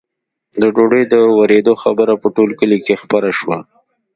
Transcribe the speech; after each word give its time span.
د 0.61 0.63
ډوډۍ 0.75 1.03
د 1.13 1.15
ورېدو 1.39 1.73
خبره 1.83 2.13
په 2.21 2.27
ټول 2.35 2.49
کلي 2.59 2.79
کې 2.85 3.01
خپره 3.03 3.29
شوه. 3.39 3.57